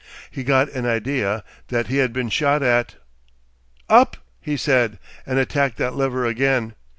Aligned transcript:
He 0.31 0.43
got 0.43 0.71
an 0.71 0.87
idea 0.87 1.43
that 1.67 1.85
he 1.85 1.97
had 1.97 2.11
been 2.11 2.29
shot 2.29 2.63
at. 2.63 2.95
"Up!" 3.87 4.17
he 4.39 4.57
said, 4.57 4.97
and 5.27 5.37
attacked 5.37 5.77
that 5.77 5.93
lever 5.95 6.25
again. 6.25 6.73